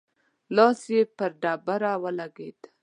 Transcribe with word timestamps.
لاس 0.55 0.79
يې 0.93 1.01
پر 1.17 1.31
ډبره 1.41 1.91
ولګېد. 2.03 2.59